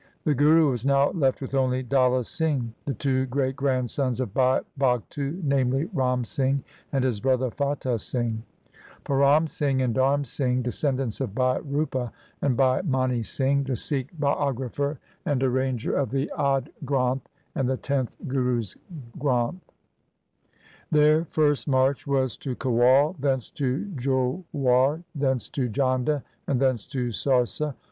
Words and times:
The 0.23 0.33
Guru 0.33 0.71
was 0.71 0.83
now 0.83 1.11
left 1.11 1.41
with 1.41 1.53
only 1.53 1.83
Dalla 1.83 2.23
Singh; 2.23 2.73
the 2.85 2.95
two 2.95 3.27
great 3.27 3.55
grandsons 3.55 4.19
of 4.19 4.33
Bhai 4.33 4.61
Bhagtu, 4.75 5.39
namely, 5.43 5.91
Ram 5.93 6.25
Singh 6.25 6.63
and 6.91 7.03
his 7.03 7.19
brother 7.19 7.51
Fatah 7.51 7.99
Singh; 7.99 8.41
Param 9.05 9.47
Singh 9.47 9.83
and 9.83 9.93
Dharm 9.93 10.25
Singh, 10.25 10.63
descendants 10.63 11.21
of 11.21 11.35
Bhai 11.35 11.59
Rupa; 11.63 12.11
and 12.41 12.57
Bhai 12.57 12.81
Mani 12.83 13.21
Singh, 13.21 13.63
the 13.65 13.75
Sikh 13.75 14.09
biographer 14.19 14.97
and 15.23 15.43
ar 15.43 15.49
ranger 15.51 15.95
of 15.95 16.09
the 16.09 16.31
Ad 16.35 16.71
Granth 16.83 17.27
and 17.53 17.69
the 17.69 17.77
tenth 17.77 18.17
Guru's 18.27 18.75
Granth. 19.19 19.61
Their 20.89 21.25
first 21.25 21.67
march 21.67 22.07
was 22.07 22.35
to 22.37 22.55
Kewal, 22.55 23.17
thence 23.19 23.51
to 23.51 23.85
Jhorar, 23.97 25.03
thence 25.13 25.47
to 25.49 25.69
Jhanda, 25.69 26.23
and 26.47 26.59
thence 26.59 26.87
to 26.87 27.09
Sarsa. 27.09 27.75